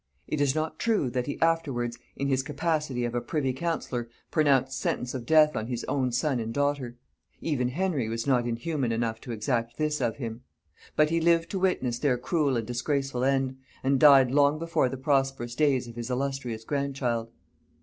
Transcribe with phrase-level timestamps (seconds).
[0.27, 4.79] It is not true that he afterwards, in his capacity of a privy councillor, pronounced
[4.79, 6.97] sentence of death on his own son and daughter;
[7.39, 10.41] even Henry was not inhuman enough to exact this of him;
[10.95, 14.97] but he lived to witness their cruel and disgraceful end, and died long before the
[14.97, 17.29] prosperous days of his illustrious grandchild.